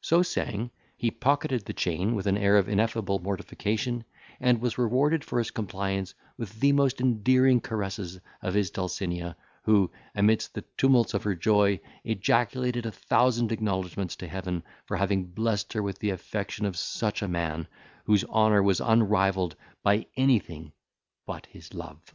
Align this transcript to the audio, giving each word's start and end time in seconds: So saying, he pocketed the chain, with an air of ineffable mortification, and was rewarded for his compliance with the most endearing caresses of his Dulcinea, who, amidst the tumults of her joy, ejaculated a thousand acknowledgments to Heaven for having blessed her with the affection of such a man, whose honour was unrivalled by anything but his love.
So 0.00 0.22
saying, 0.22 0.70
he 0.96 1.10
pocketed 1.10 1.66
the 1.66 1.74
chain, 1.74 2.14
with 2.14 2.26
an 2.26 2.38
air 2.38 2.56
of 2.56 2.66
ineffable 2.66 3.18
mortification, 3.18 4.04
and 4.40 4.58
was 4.58 4.78
rewarded 4.78 5.22
for 5.22 5.38
his 5.38 5.50
compliance 5.50 6.14
with 6.38 6.60
the 6.60 6.72
most 6.72 6.98
endearing 6.98 7.60
caresses 7.60 8.20
of 8.40 8.54
his 8.54 8.70
Dulcinea, 8.70 9.36
who, 9.64 9.90
amidst 10.14 10.54
the 10.54 10.64
tumults 10.78 11.12
of 11.12 11.24
her 11.24 11.34
joy, 11.34 11.78
ejaculated 12.04 12.86
a 12.86 12.90
thousand 12.90 13.52
acknowledgments 13.52 14.16
to 14.16 14.28
Heaven 14.28 14.62
for 14.86 14.96
having 14.96 15.26
blessed 15.26 15.74
her 15.74 15.82
with 15.82 15.98
the 15.98 16.08
affection 16.08 16.64
of 16.64 16.74
such 16.74 17.20
a 17.20 17.28
man, 17.28 17.66
whose 18.04 18.24
honour 18.24 18.62
was 18.62 18.80
unrivalled 18.80 19.56
by 19.82 20.06
anything 20.16 20.72
but 21.26 21.44
his 21.44 21.74
love. 21.74 22.14